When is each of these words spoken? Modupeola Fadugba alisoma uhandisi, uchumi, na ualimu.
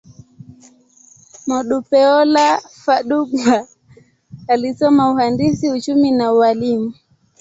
Modupeola 1.47 2.47
Fadugba 2.83 3.67
alisoma 4.47 5.11
uhandisi, 5.11 5.69
uchumi, 5.71 6.11
na 6.11 6.31
ualimu. 6.31 6.93